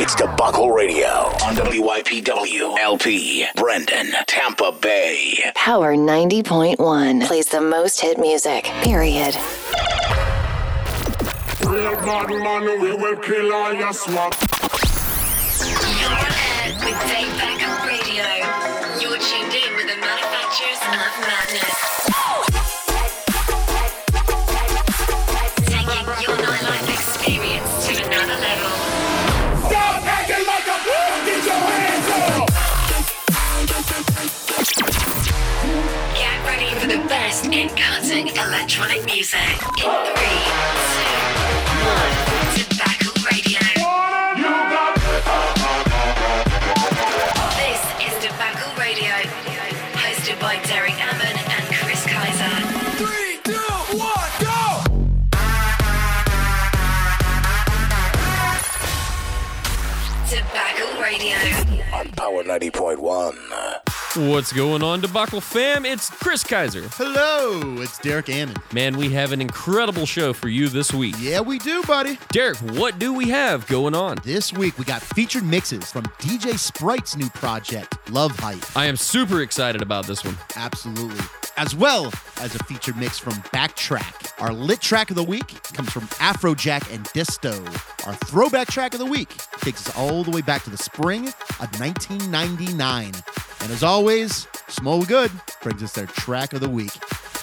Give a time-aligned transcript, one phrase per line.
[0.00, 1.08] It's Debacle Radio
[1.42, 5.50] on WYPW LP, Brandon, Tampa Bay.
[5.56, 9.34] Power 90.1 plays the most hit music, period.
[11.66, 14.34] Real bad man, we will kill all your swap.
[36.88, 39.38] The best in cutting electronic music.
[39.76, 40.88] In three, two,
[41.84, 42.14] one.
[42.56, 43.60] Debacle Radio.
[47.60, 49.12] This is Debacle Radio,
[50.00, 52.56] hosted by Derek Ammon and Chris Kaiser.
[52.96, 54.80] three, two, one, go!
[60.30, 61.36] Debacle Radio.
[61.92, 63.47] On Power 90.1.
[64.16, 65.84] What's going on, Debacle fam?
[65.84, 66.88] It's Chris Kaiser.
[66.94, 68.56] Hello, it's Derek Ammon.
[68.72, 71.14] Man, we have an incredible show for you this week.
[71.20, 72.18] Yeah, we do, buddy.
[72.32, 74.16] Derek, what do we have going on?
[74.24, 78.76] This week we got featured mixes from DJ Sprite's new project, Love Hype.
[78.76, 80.38] I am super excited about this one.
[80.56, 81.24] Absolutely.
[81.58, 84.40] As well as a featured mix from Backtrack.
[84.40, 87.52] Our lit track of the week comes from Afrojack and Disto.
[88.06, 91.26] Our throwback track of the week takes us all the way back to the spring
[91.26, 93.06] of 1999.
[93.60, 96.96] And as always, Small Good brings us their track of the week.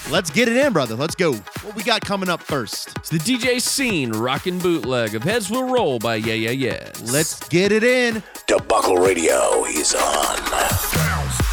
[0.09, 0.95] Let's get it in, brother.
[0.95, 1.33] Let's go.
[1.33, 2.95] What we got coming up first?
[2.97, 7.11] It's the DJ scene rockin' bootleg of Heads Will Roll by Yeah Yeah Yeahs.
[7.11, 8.23] Let's get it in.
[8.47, 11.44] Debacle Radio is on.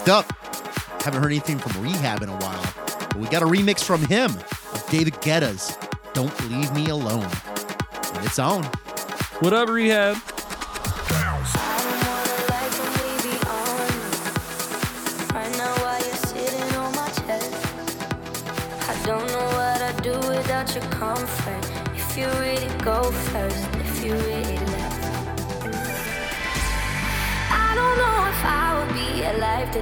[0.00, 0.32] Next up,
[1.02, 2.74] haven't heard anything from R3HAB in a while,
[3.08, 4.30] but we got a remix from him
[4.72, 5.76] of David Guetta's
[6.14, 7.28] Don't Leave Me Alone.
[8.14, 8.64] And it's on.
[9.40, 10.29] What up, R3HAB?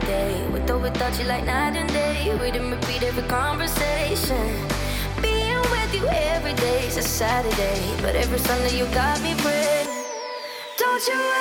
[0.00, 0.46] Today.
[0.52, 2.36] With or without you, like night and day.
[2.40, 4.46] Read and repeat every conversation.
[5.22, 7.80] Being with you every day is a Saturday.
[8.02, 9.88] But every Sunday, you got me praying.
[10.78, 11.37] Don't you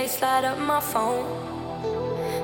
[0.00, 1.26] face light up my phone.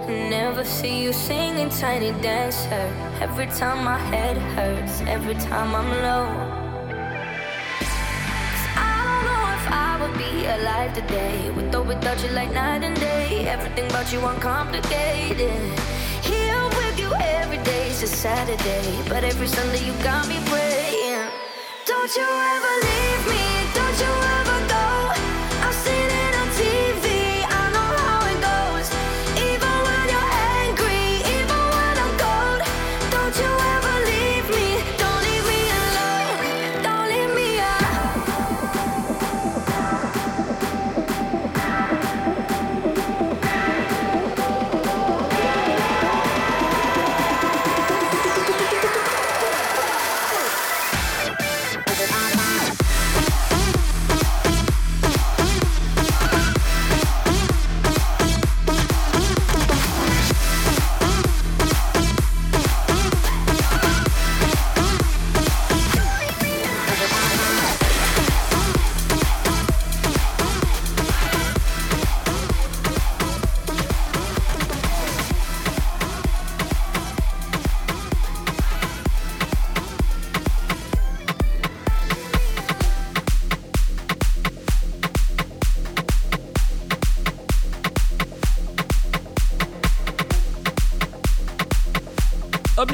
[0.06, 2.87] Never see you singing tiny dancer.
[3.26, 6.26] Every time my head hurts, every time I'm low.
[8.88, 11.50] I don't know if I would be alive today.
[11.56, 13.49] With or without you, like night and day.
[13.55, 15.62] Everything about you uncomplicated.
[16.31, 17.11] Here with you
[17.41, 18.88] every day is a Saturday.
[19.08, 20.75] But every Sunday you got me praying.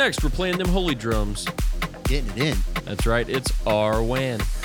[0.02, 1.46] Next, we're playing them holy drums.
[2.04, 2.58] Getting it in.
[2.85, 4.40] That's right, it's R-WAN.
[4.40, 4.62] Party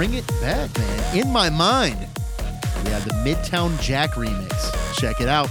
[0.00, 1.18] bring it back, man.
[1.18, 1.98] In my mind,
[2.84, 4.94] we have the Midtown Jack remix.
[4.94, 5.50] Check it out.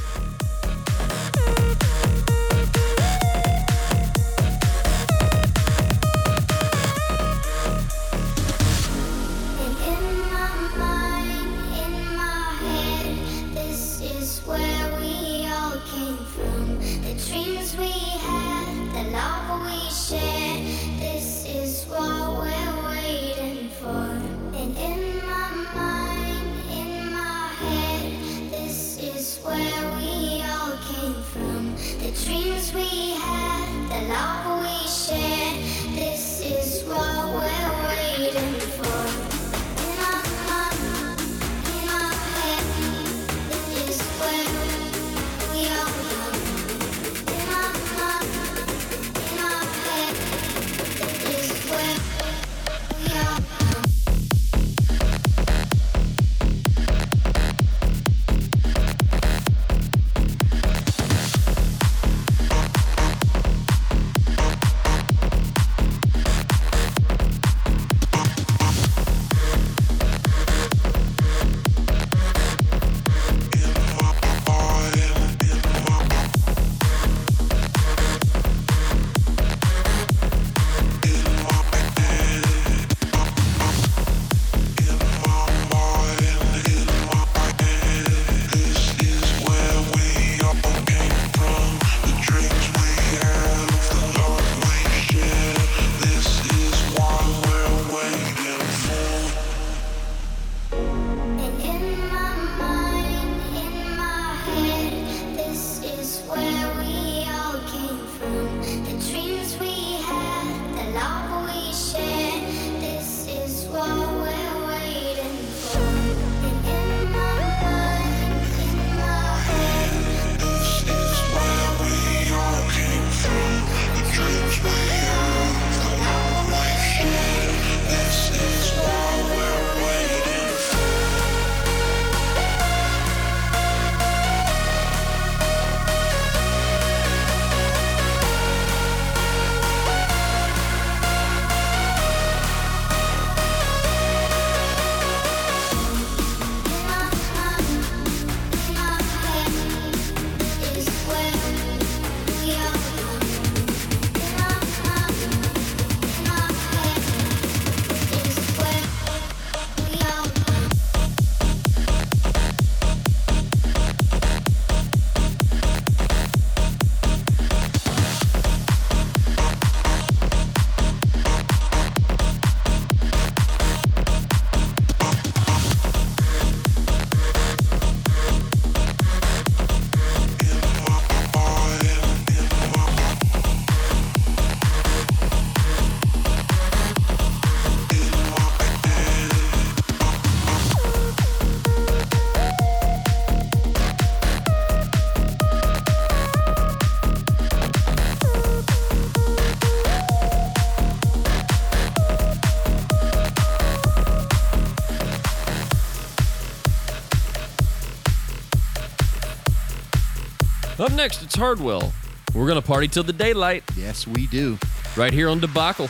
[210.79, 211.91] Up next, it's Hardwell.
[212.33, 213.63] We're going to party till the daylight.
[213.75, 214.57] Yes, we do.
[214.95, 215.89] Right here on Debacle.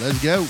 [0.00, 0.46] Let's go.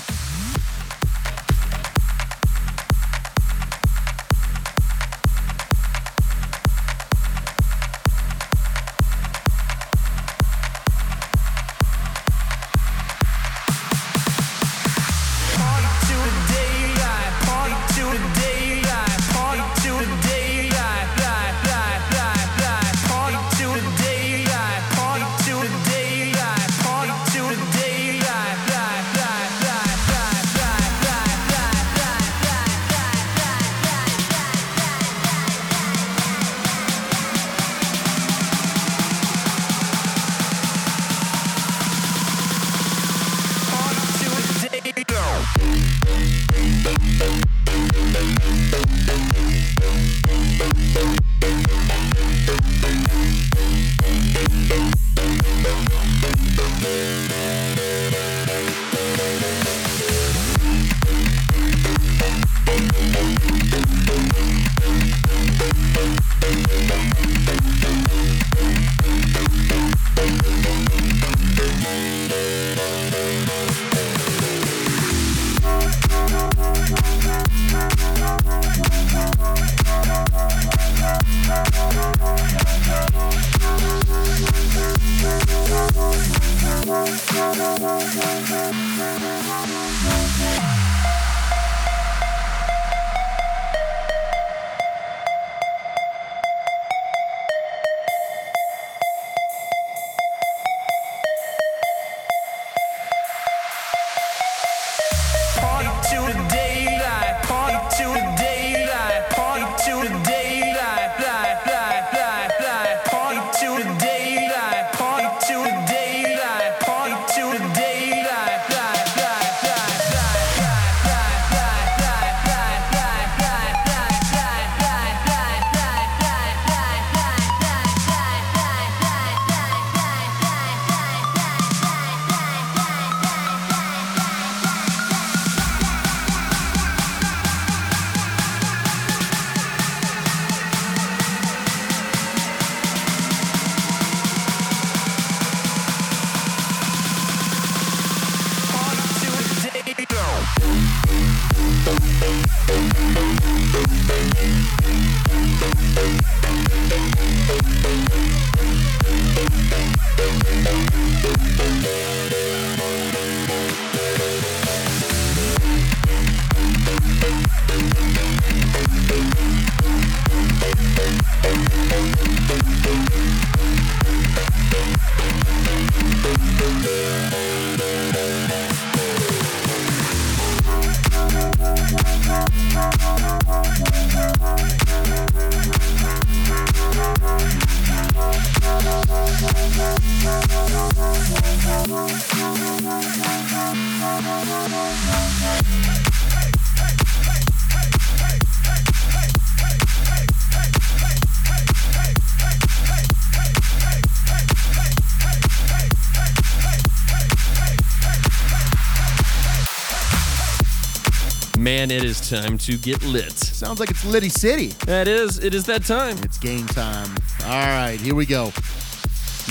[212.31, 213.33] Time to get lit.
[213.33, 214.67] Sounds like it's Liddy City.
[214.85, 216.17] That is, it is that time.
[216.19, 217.13] It's game time.
[217.43, 218.53] All right, here we go.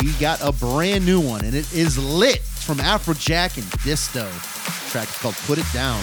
[0.03, 2.37] We got a brand new one, and it is lit.
[2.37, 4.25] It's from Afrojack and Disto.
[4.25, 6.03] The track is called Put It Down,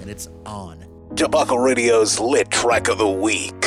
[0.00, 0.84] and it's on.
[1.14, 3.65] Debacle Radio's lit track of the week.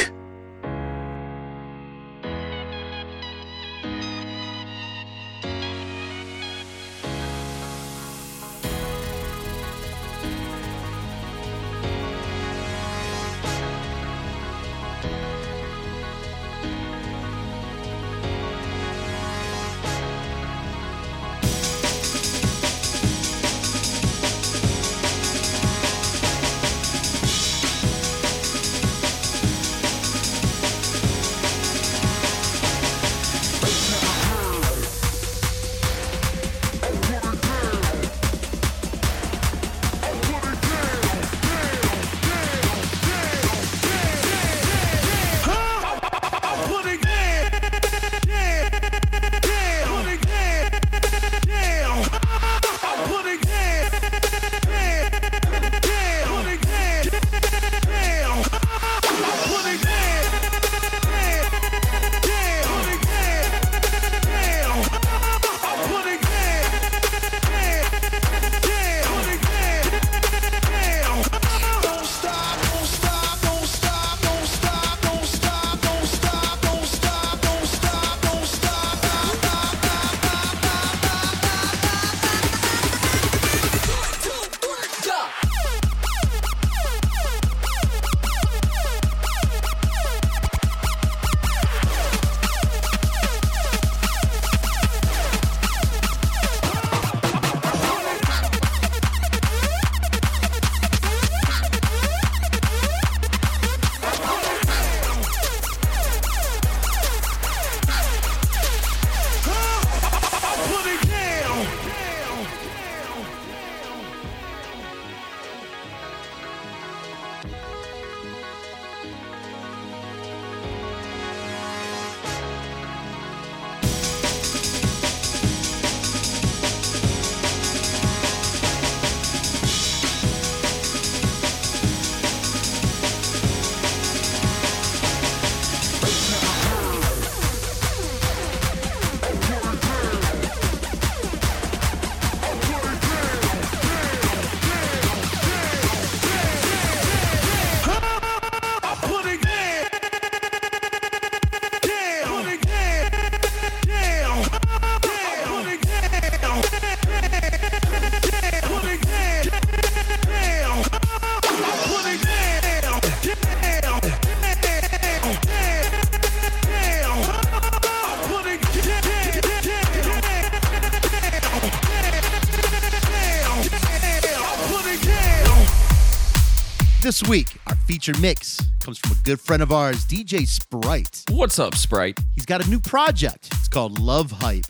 [177.19, 181.25] This week, our featured mix comes from a good friend of ours, DJ Sprite.
[181.29, 182.17] What's up, Sprite?
[182.33, 183.49] He's got a new project.
[183.51, 184.67] It's called Love Hype.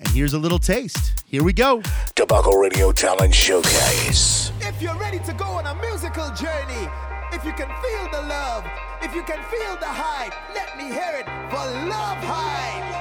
[0.00, 1.22] And here's a little taste.
[1.24, 1.82] Here we go.
[2.16, 4.50] Debacle Radio Talent Showcase.
[4.62, 6.88] If you're ready to go on a musical journey,
[7.32, 8.64] if you can feel the love,
[9.00, 12.93] if you can feel the hype, let me hear it for Love Hype.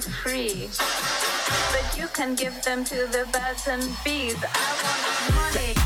[0.00, 0.68] For free.
[1.72, 4.36] But you can give them to the birds and bees.
[4.42, 5.83] I want money.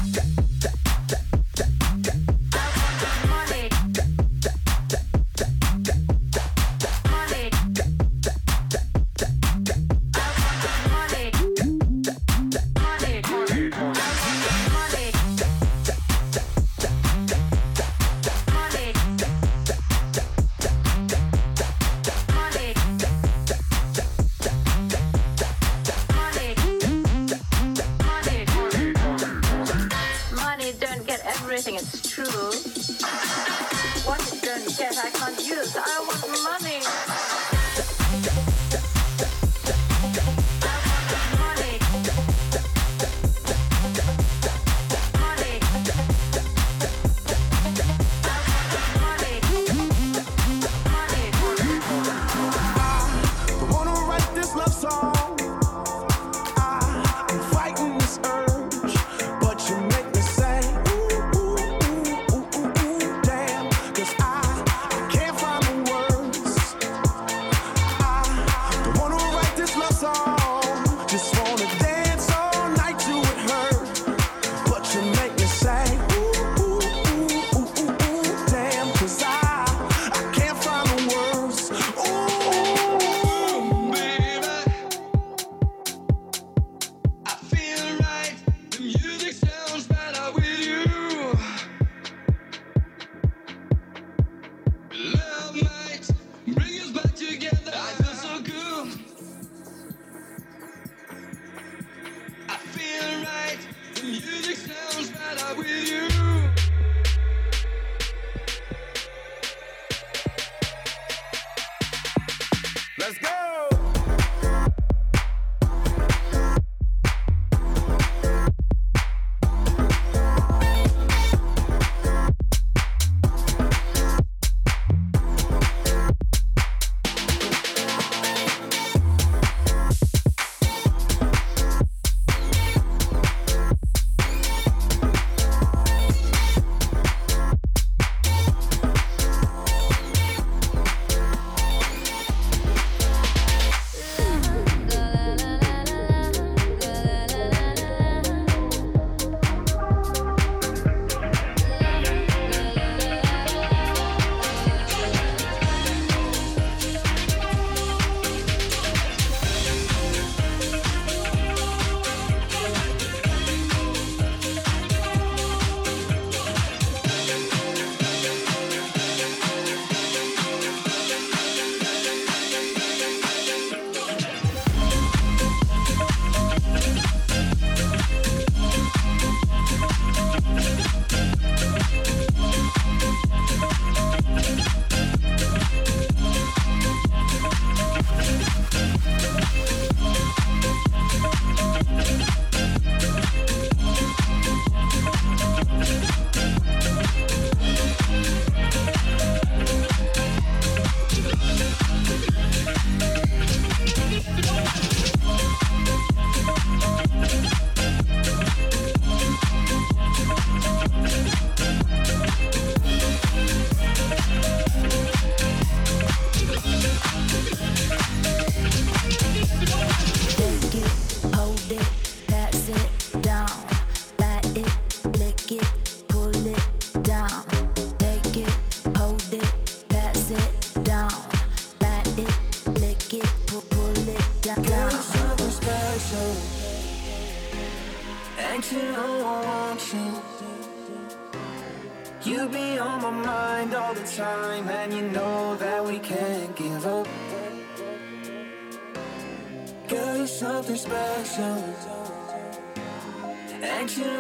[251.39, 251.65] Know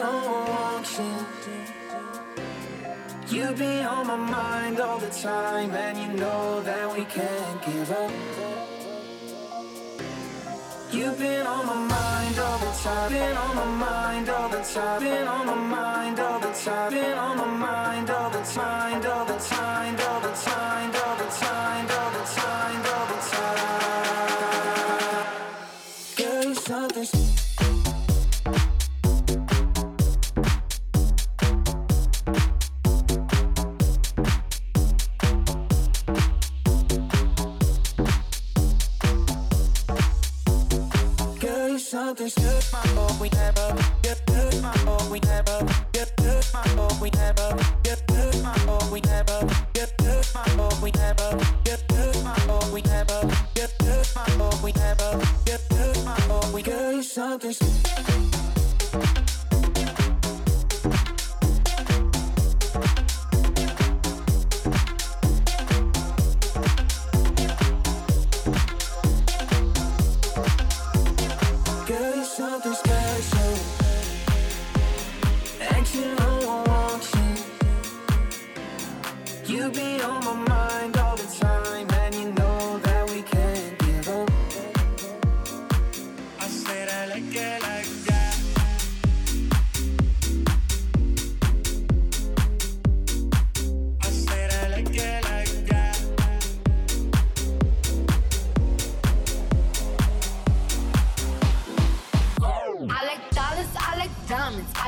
[0.02, 0.14] I
[0.50, 1.14] want you.
[3.36, 7.90] You be on my mind all the time, and you know that we can't give
[7.90, 8.10] up.
[10.90, 15.00] You've been on my mind all the time, been on my mind all the time,
[15.00, 16.92] been on my mind all the time,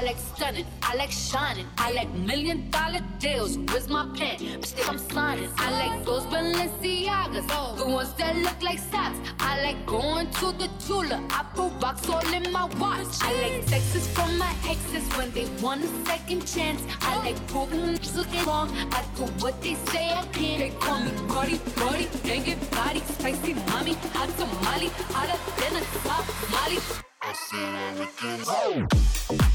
[0.01, 3.59] I like stunning, I like shining, I like million dollar deals.
[3.59, 4.39] Where's my pen?
[4.39, 5.51] Bitch, think I'm signing.
[5.59, 9.19] I like those Balenciagas, the ones that look like socks.
[9.41, 13.09] I like going to the Tula, I put rocks all in my watch.
[13.21, 16.81] I like texts from my exes when they want a second chance.
[17.03, 18.71] I like proving looking wrong.
[18.93, 20.61] I do what they say I can.
[20.61, 26.79] They call me Cardi, Cardi, banging body, spicy mommy, hot tamale, hotter than a Somali.
[27.21, 28.89] I said I look
[29.29, 29.50] good.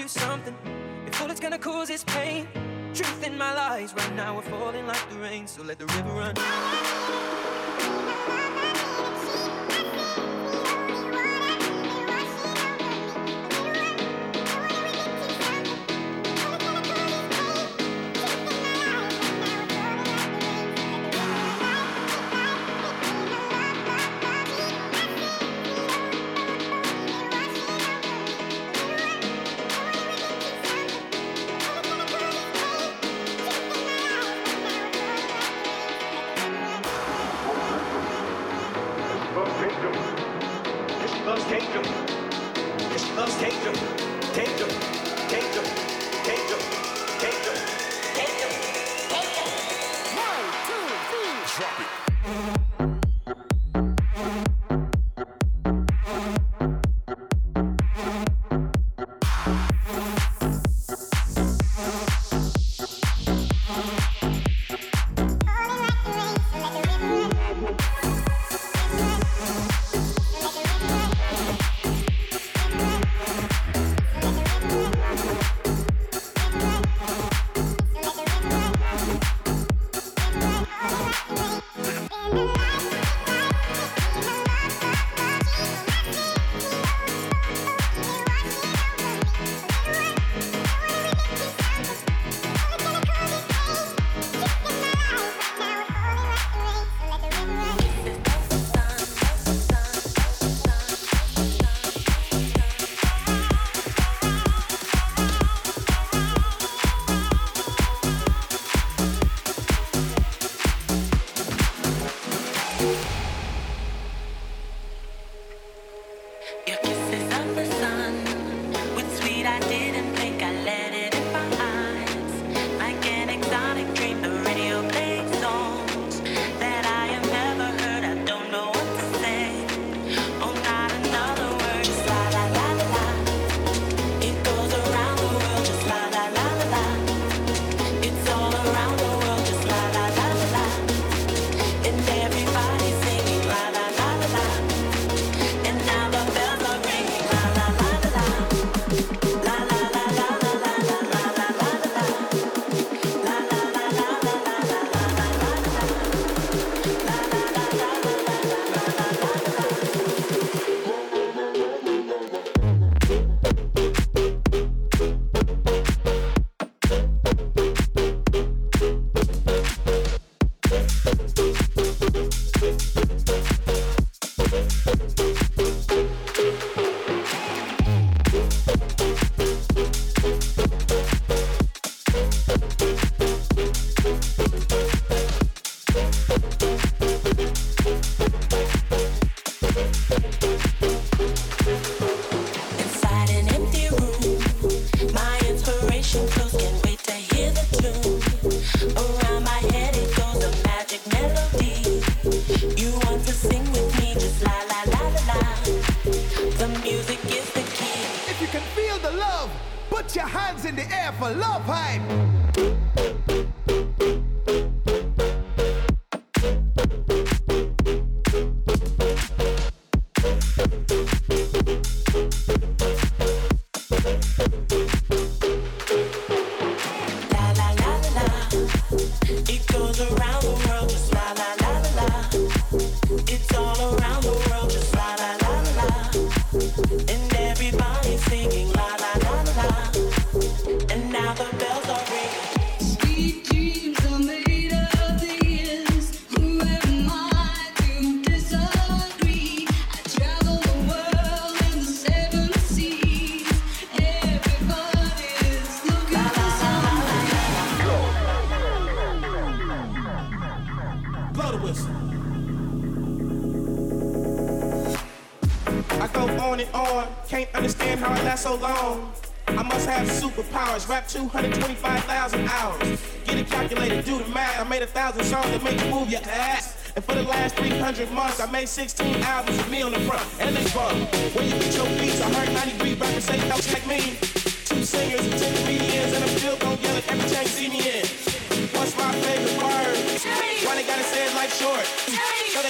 [0.00, 0.56] Wanna admit to something.
[1.20, 2.48] All it's gonna cause is pain,
[2.94, 5.46] truth in my lies right now we're falling like the rain.
[5.46, 7.39] So let the river run.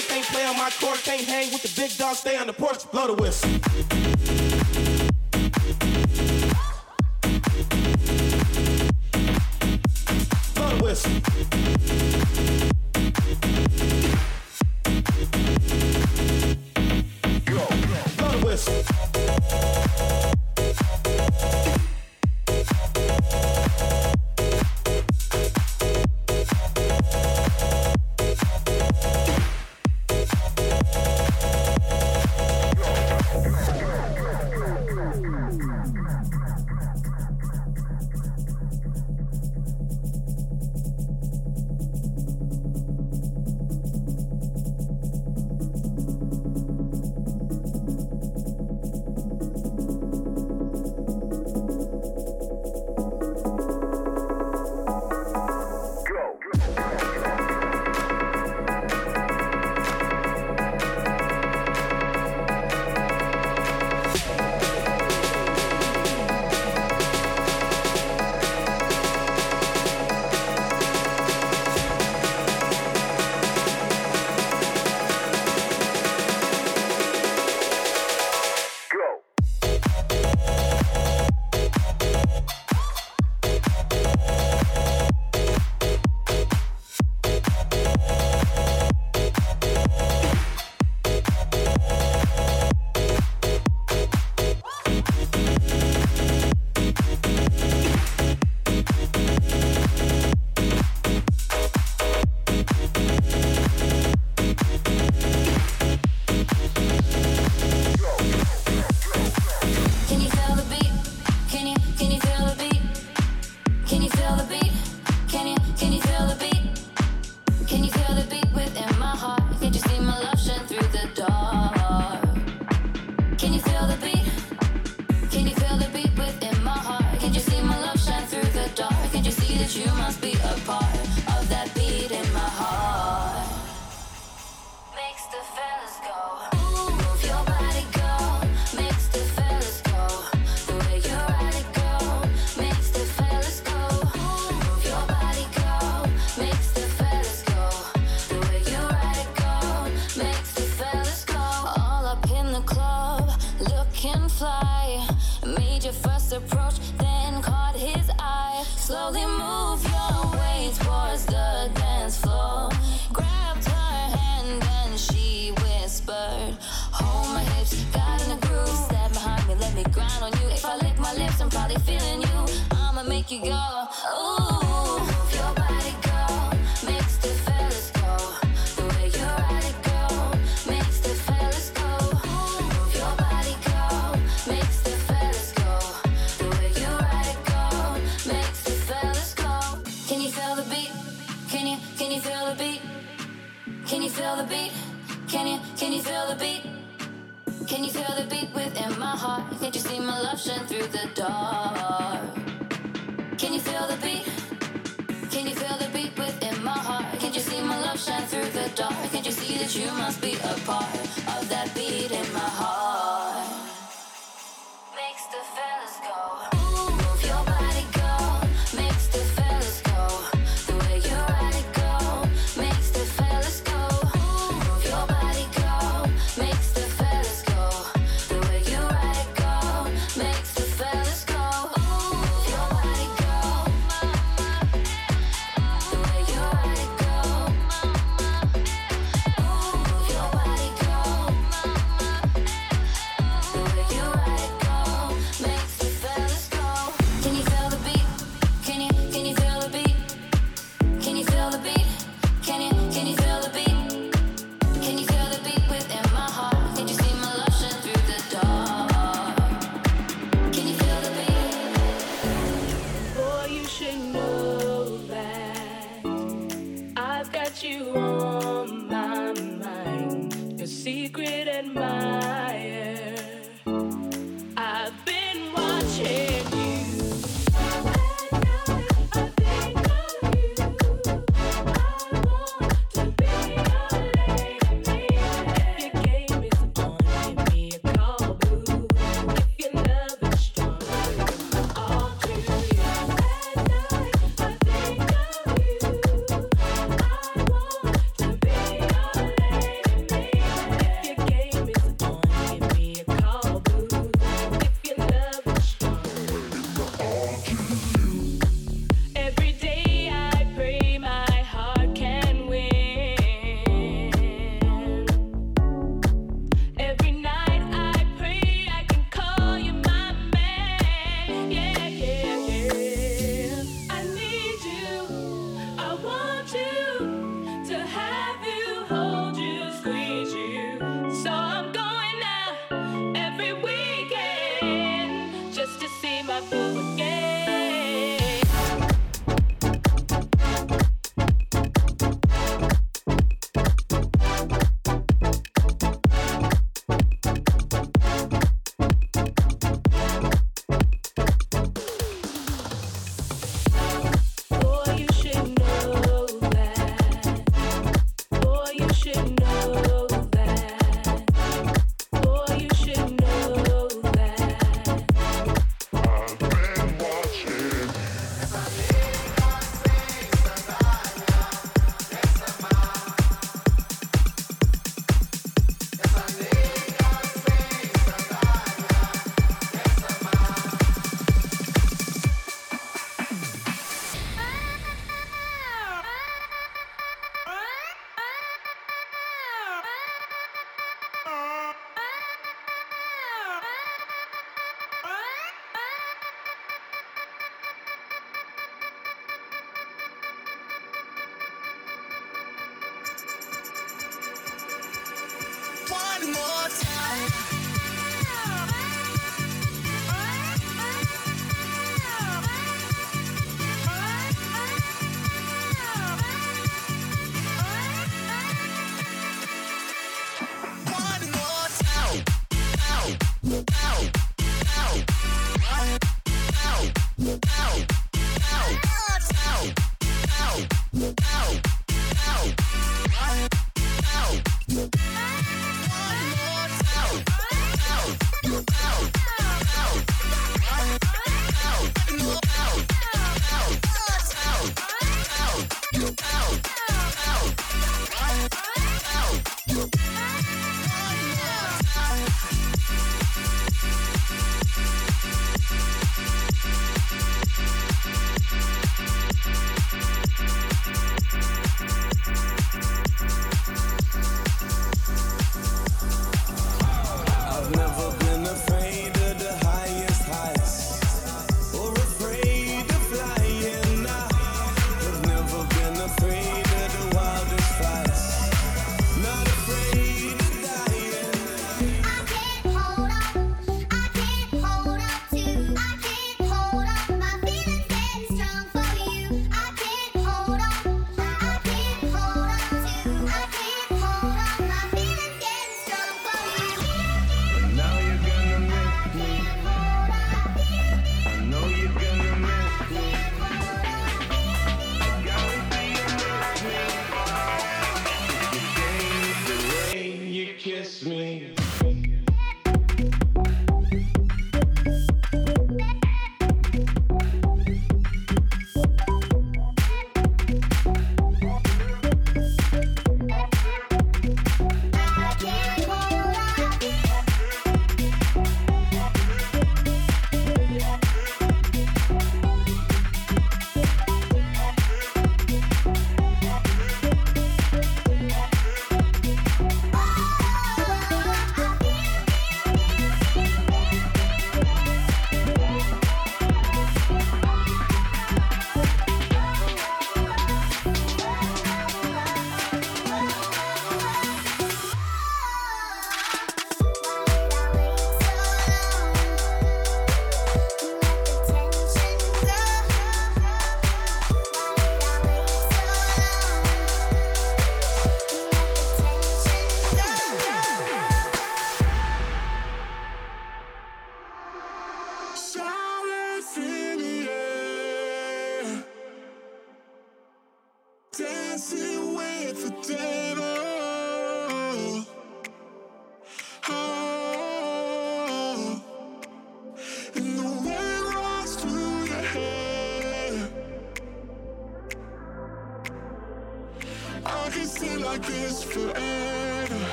[0.00, 2.54] They can't play on my court, can't hang with the big dogs, stay on the
[2.54, 3.50] porch, blow the whistle.
[10.54, 11.29] Blow the whistle.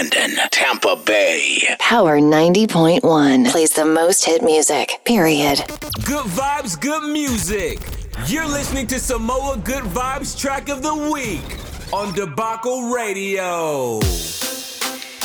[0.00, 1.62] Brendan, Tampa Bay.
[1.78, 5.58] Power 90.1 plays the most hit music, period.
[6.06, 7.80] Good vibes, good music.
[8.26, 11.44] You're listening to Samoa Good Vibes track of the week
[11.92, 14.00] on Debacle Radio.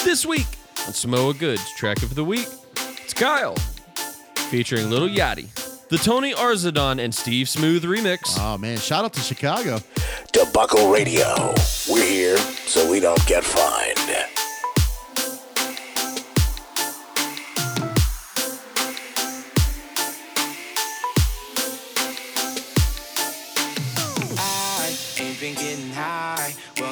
[0.04, 0.48] This week
[0.86, 2.50] on Samoa Goods track of the week,
[3.02, 3.56] it's Kyle
[4.50, 5.48] featuring Little Yachty,
[5.88, 8.38] the Tony Arzadon and Steve Smooth remix.
[8.38, 9.80] Oh man, shout out to Chicago.
[10.34, 11.54] Debacle Radio.
[11.90, 13.46] We're here so we don't get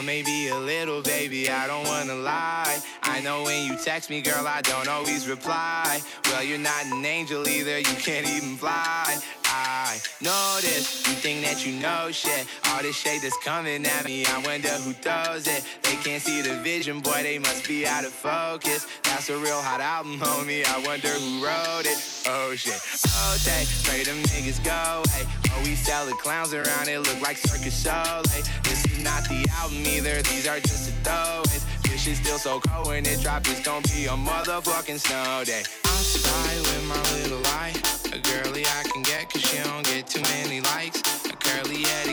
[0.06, 1.50] maybe a little, baby.
[1.50, 2.80] I don't wanna lie.
[3.04, 6.02] I know when you text me, girl, I don't always reply.
[6.26, 7.78] Well, you're not an angel either.
[7.78, 9.20] You can't even fly.
[9.94, 11.06] I know this.
[11.06, 12.48] You think that you know shit.
[12.70, 14.26] All this shade that's coming at me.
[14.26, 15.64] I wonder who throws it.
[15.84, 17.22] They can't see the vision, boy.
[17.22, 18.88] They must be out of focus.
[19.04, 20.66] That's a real hot album, homie.
[20.66, 22.00] I wonder who wrote it.
[22.26, 22.82] Oh shit.
[23.06, 25.30] Oh, okay, pray them niggas go away.
[25.52, 26.98] Oh, we sell the clowns around it.
[26.98, 27.86] Look like circus.
[27.86, 30.24] Like, this is not the album either.
[30.24, 31.64] These are just the throwaways.
[31.84, 33.52] This shit's still so cold when it drops.
[33.52, 35.62] It's gonna be a motherfucking snow day.
[35.86, 37.83] I'm spy with my little light.
[39.54, 41.02] She don't get too many likes.
[41.26, 42.13] A curly headed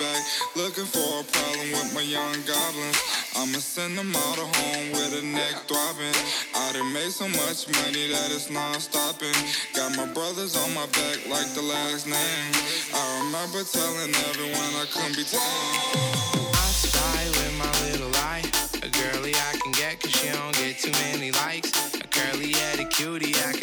[0.00, 3.00] a looking for a problem with my young goblins.
[3.36, 6.14] I'ma send them all to home with a neck throbbing.
[6.54, 9.34] I done made so much money that it's non-stopping.
[9.74, 12.52] Got my brothers on my back like the last name.
[12.94, 16.52] I remember telling everyone I couldn't be tamed.
[16.54, 18.48] I spy with my little light.
[18.82, 21.70] A girly I can get cause she don't get too many likes.
[21.94, 23.61] A curly headed cutie I could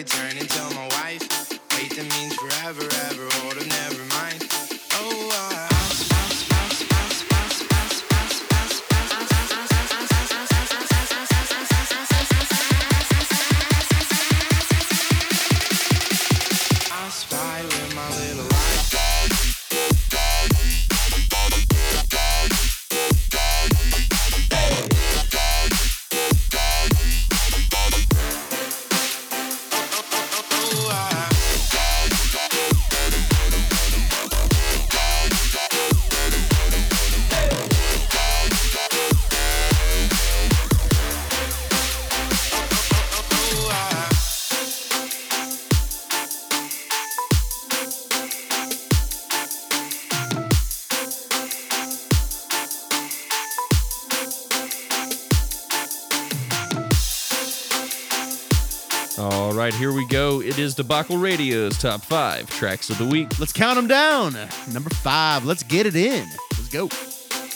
[60.29, 60.47] here we go.
[60.49, 63.39] It is Debacle Radio's top five tracks of the week.
[63.39, 64.33] Let's count them down.
[64.71, 65.45] Number five.
[65.45, 66.27] Let's get it in.
[66.51, 66.89] Let's go.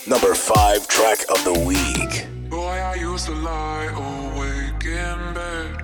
[0.07, 2.27] Number five track of the week.
[2.49, 5.79] Boy, I used to lie awake in bed.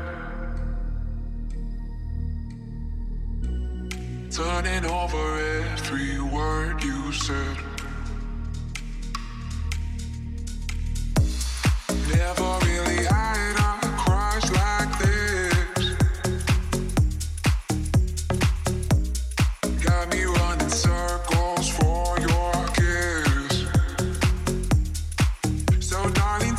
[4.31, 7.57] Turning over every word you said.
[12.07, 13.78] Never really had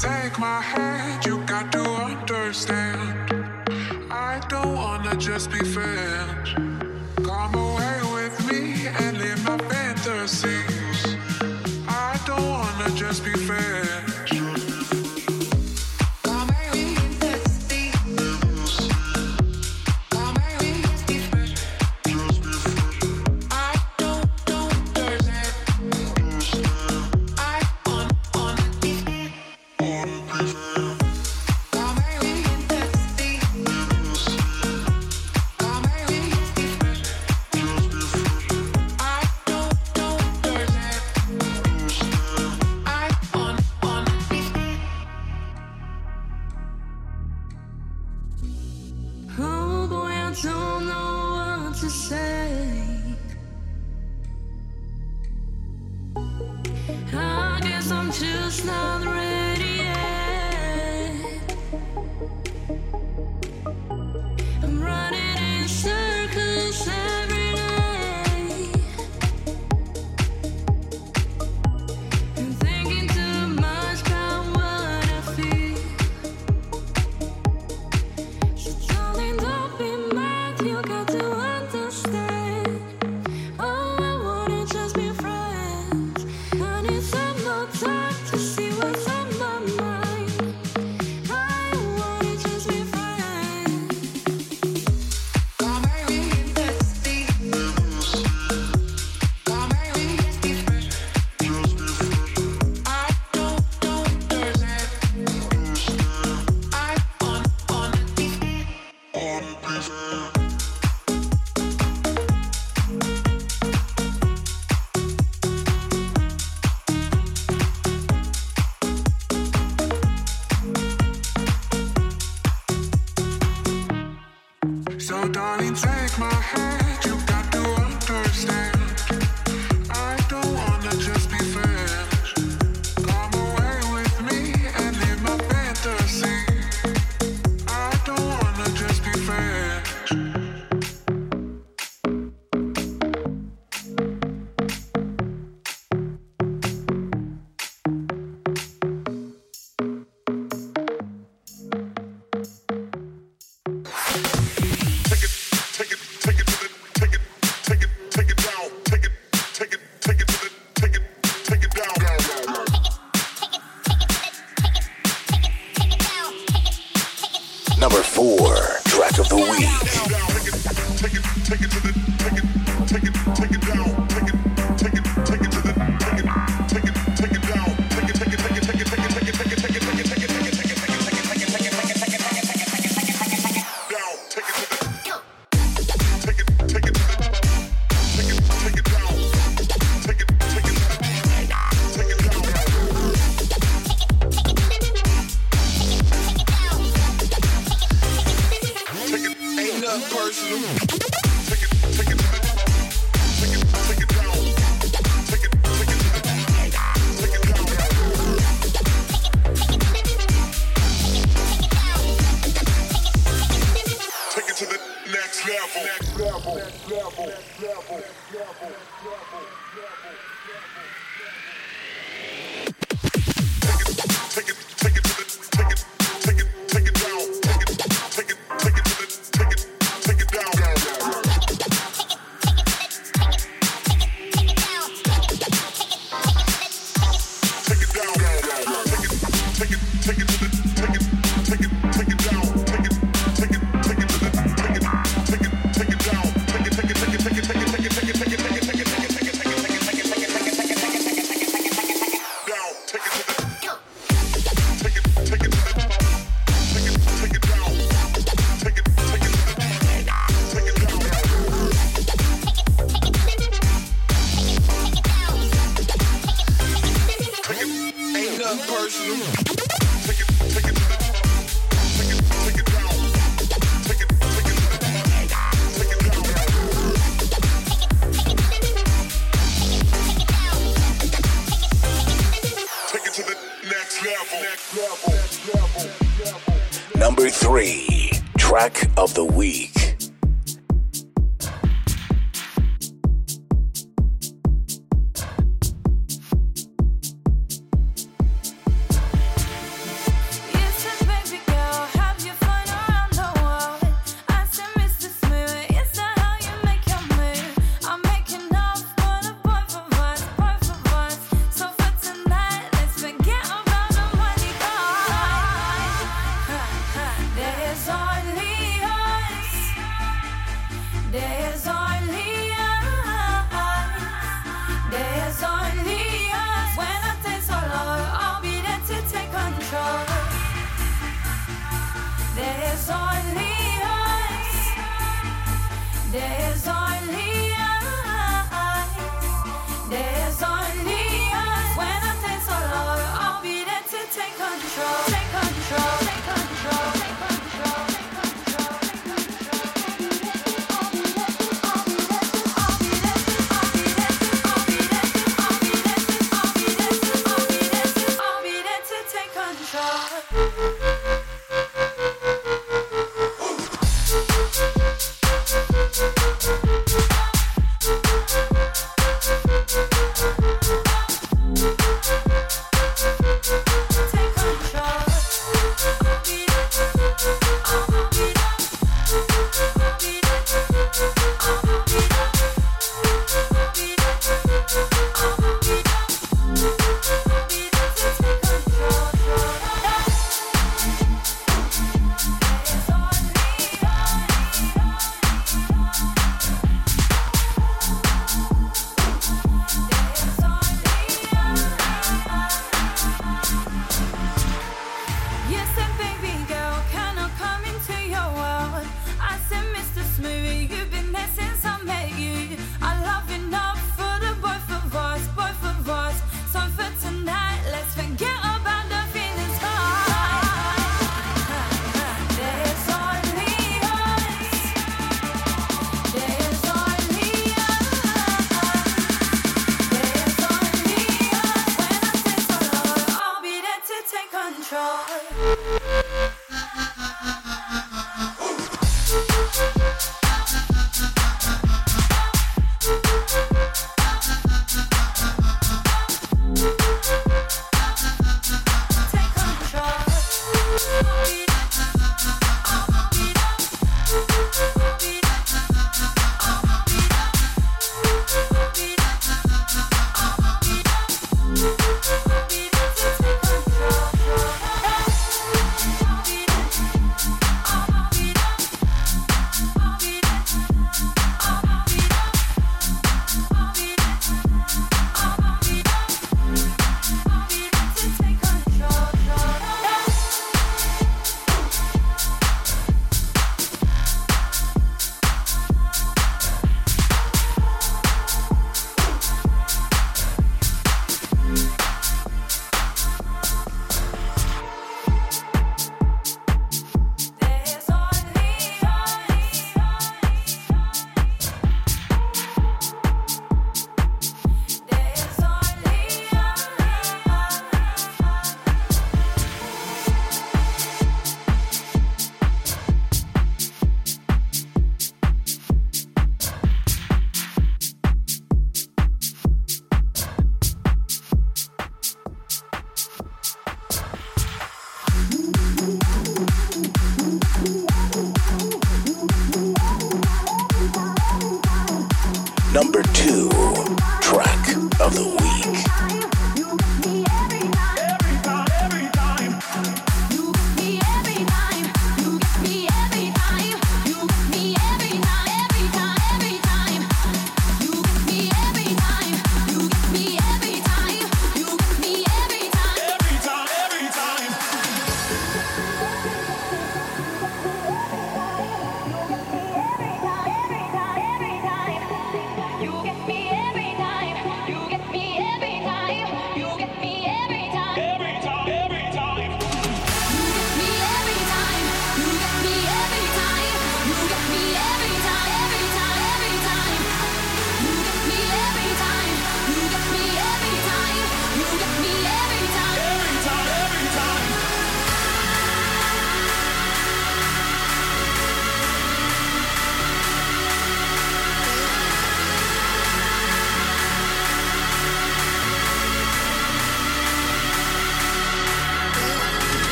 [0.00, 1.24] take my hand.
[1.26, 3.34] You got to understand.
[4.10, 6.54] I don't wanna just be friends.
[7.26, 11.16] Come away with me and live my fantasies.
[11.88, 13.47] I don't wanna just be friends.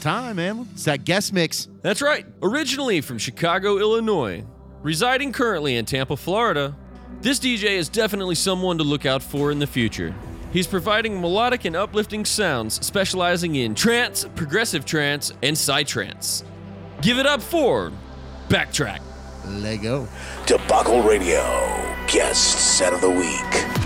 [0.00, 0.68] Time, man.
[0.72, 1.68] It's that guest mix.
[1.82, 2.26] That's right.
[2.42, 4.44] Originally from Chicago, Illinois,
[4.82, 6.76] residing currently in Tampa, Florida,
[7.20, 10.14] this DJ is definitely someone to look out for in the future.
[10.52, 16.44] He's providing melodic and uplifting sounds, specializing in trance, progressive trance, and psytrance.
[17.02, 17.92] Give it up for
[18.48, 19.00] Backtrack.
[19.46, 20.08] Lego.
[20.46, 21.42] Debacle Radio,
[22.06, 23.85] guest set of the week.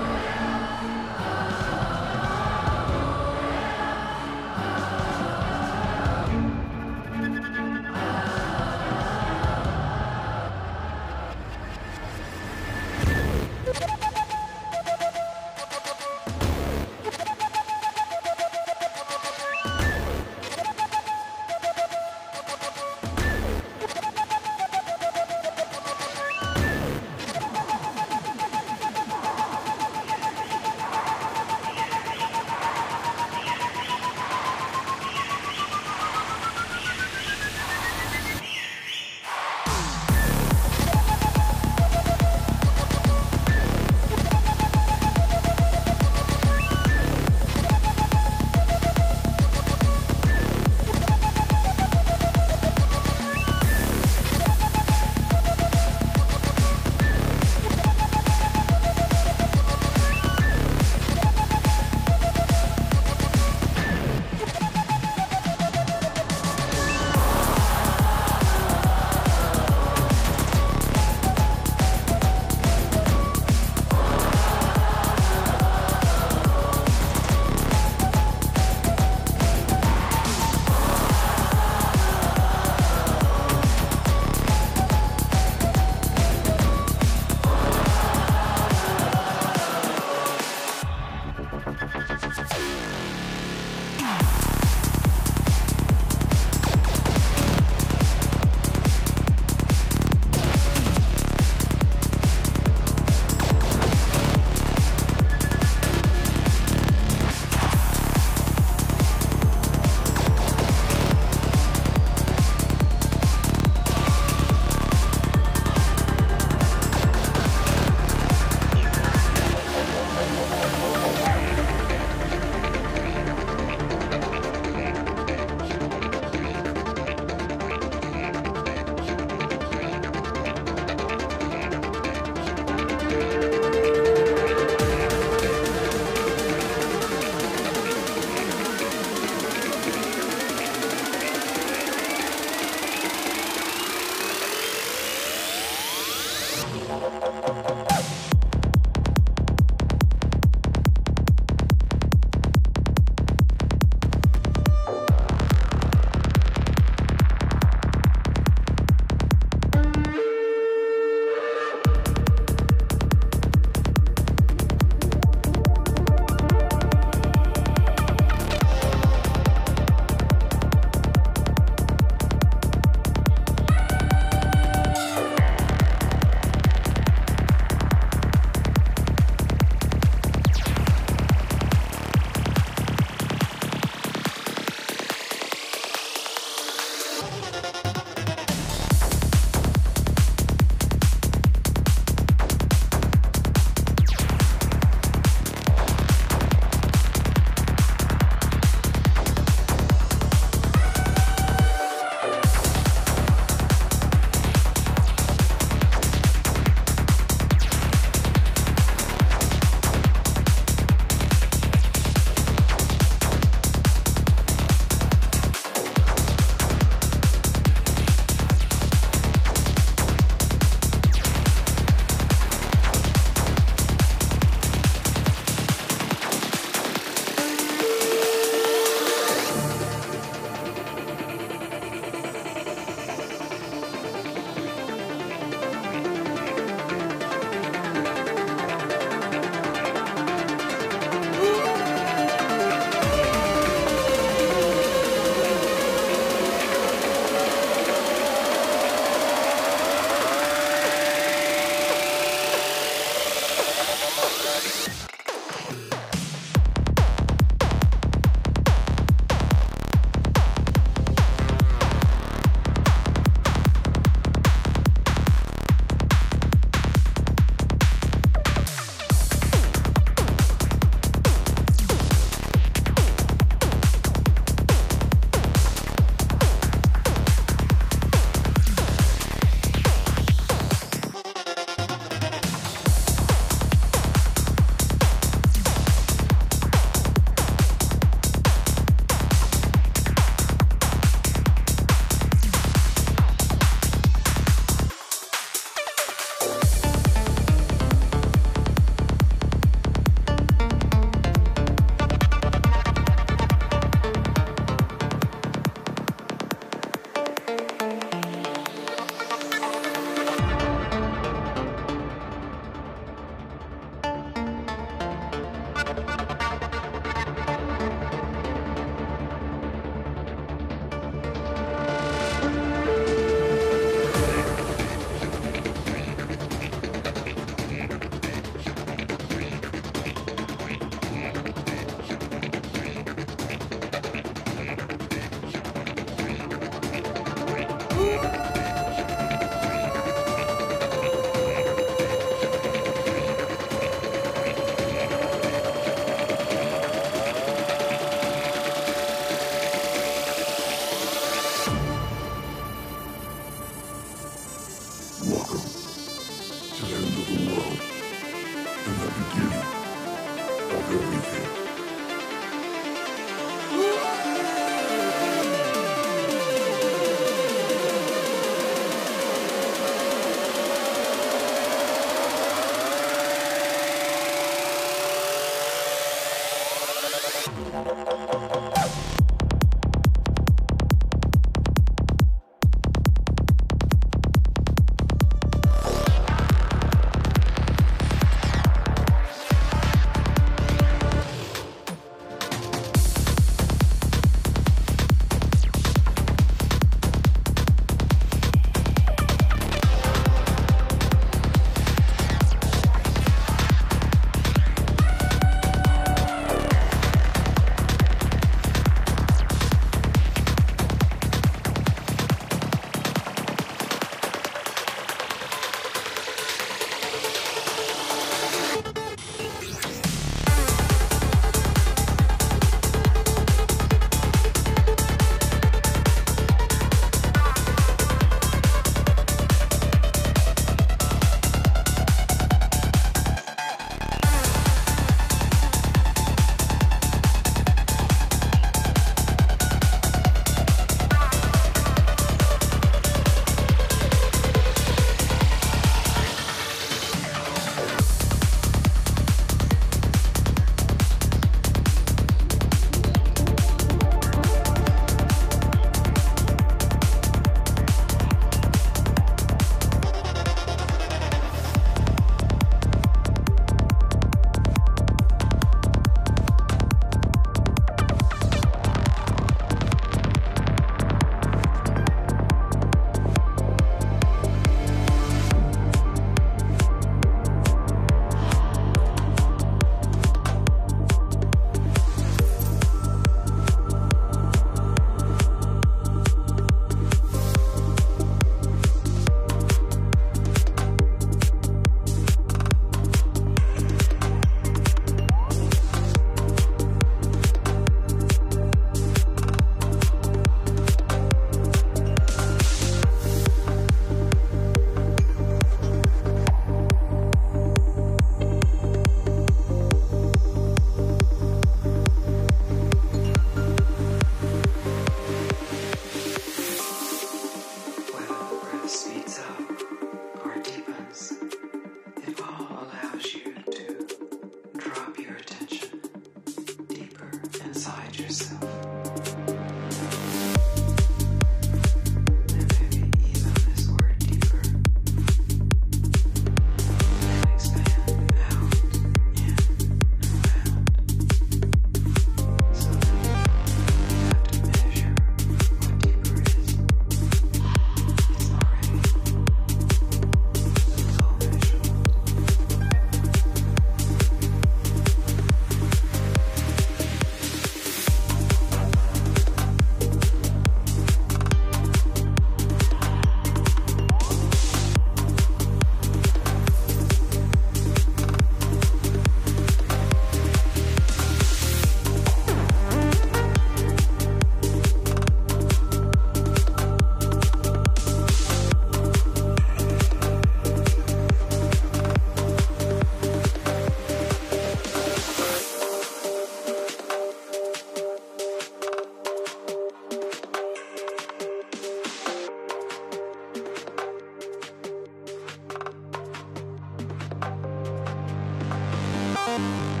[599.51, 600.00] When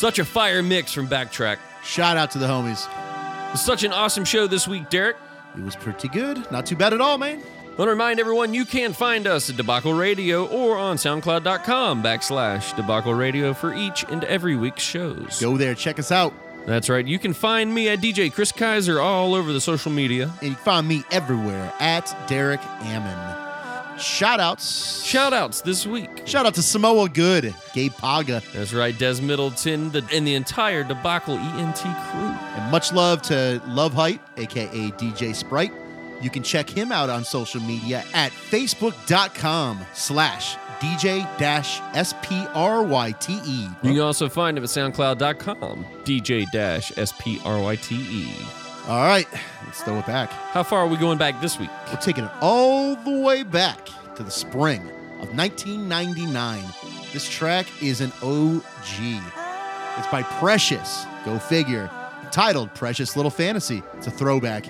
[0.00, 1.58] Such a fire mix from Backtrack.
[1.84, 2.88] Shout out to the homies.
[3.54, 5.18] Such an awesome show this week, Derek.
[5.54, 6.50] It was pretty good.
[6.50, 7.42] Not too bad at all, man.
[7.76, 12.74] Want to remind everyone you can find us at Debacle Radio or on SoundCloud.com backslash
[12.76, 15.38] Debacle Radio for each and every week's shows.
[15.38, 16.32] Go there, check us out.
[16.64, 17.06] That's right.
[17.06, 20.32] You can find me at DJ Chris Kaiser all over the social media.
[20.40, 23.49] And you can find me everywhere at Derek Ammon.
[24.00, 25.04] Shout outs.
[25.04, 26.08] Shout outs this week.
[26.26, 28.42] Shout out to Samoa Good, Gabe Paga.
[28.54, 31.90] That's right, Des Middleton, the, and the entire Debacle ENT crew.
[31.90, 35.74] And much love to Love Hype, aka DJ Spryte.
[36.22, 41.26] You can check him out on social media at facebook.com slash DJ
[41.94, 43.68] S-P-R-Y-T-E.
[43.82, 46.46] You can also find him at SoundCloud.com, DJ
[46.96, 48.59] S-P-R-Y-T-E.
[48.88, 49.28] All right,
[49.66, 50.32] let's throw it back.
[50.32, 51.70] How far are we going back this week?
[51.92, 54.80] We're taking it all the way back to the spring
[55.20, 56.64] of 1999.
[57.12, 59.22] This track is an OG.
[59.98, 61.90] It's by Precious, go figure,
[62.32, 63.82] titled Precious Little Fantasy.
[63.96, 64.66] It's a throwback.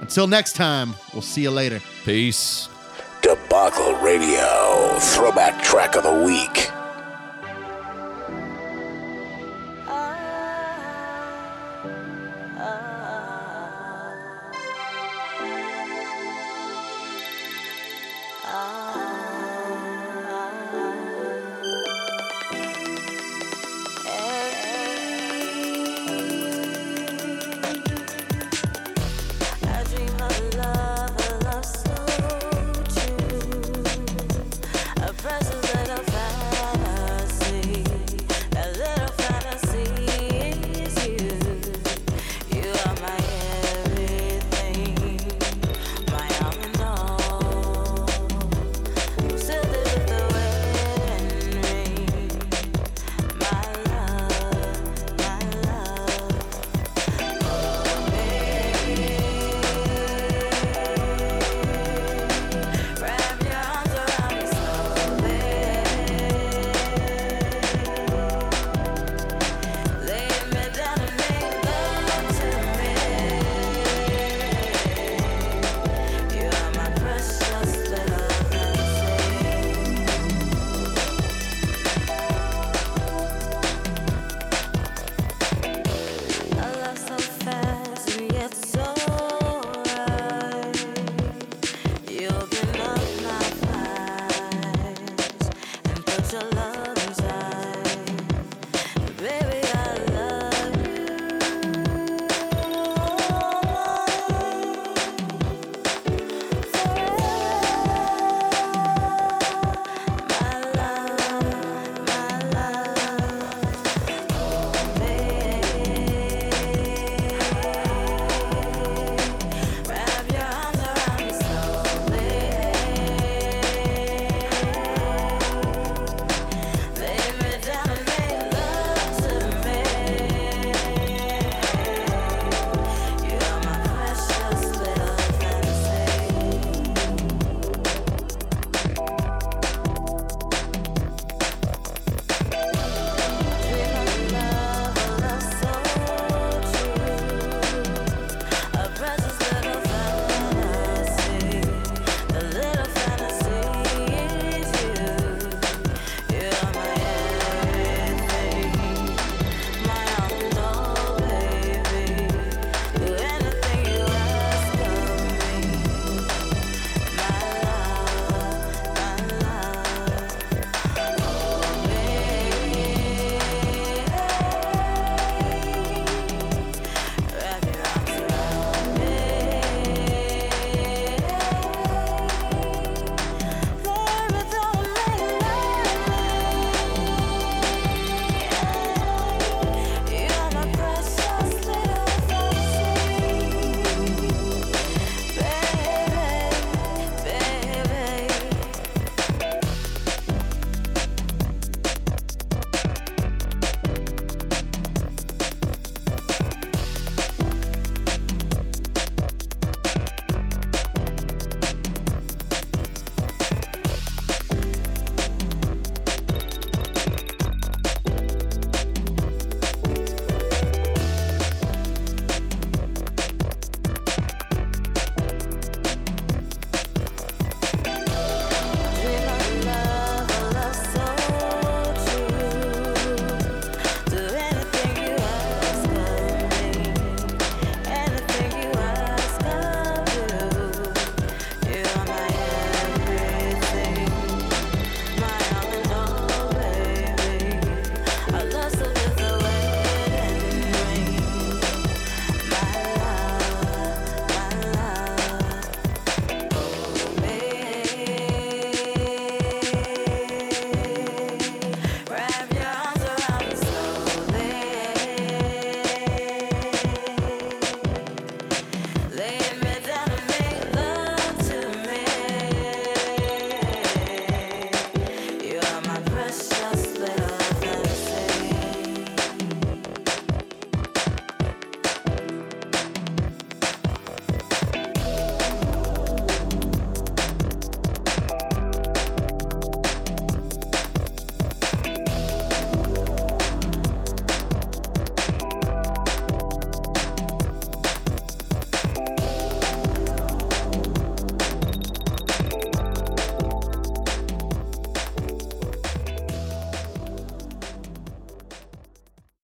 [0.00, 1.80] Until next time, we'll see you later.
[2.04, 2.68] Peace.
[3.20, 6.70] Debacle Radio, throwback track of the week.